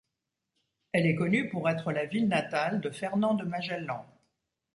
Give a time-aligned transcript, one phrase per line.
[0.93, 4.03] Elle est connue pour être la ville natale de Fernand de Magellan.